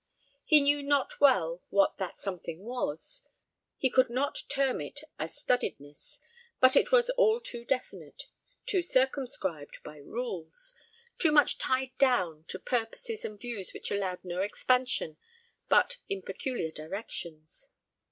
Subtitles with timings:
[0.43, 3.29] He knew not well what that something was;
[3.77, 6.19] he could not term it a studiedness,
[6.59, 8.23] but it was all too definite,
[8.65, 10.73] too circumscribed by rules,
[11.19, 15.17] too much tied down to purposes and views which allowed no expansion
[15.69, 17.69] but in peculiar directions.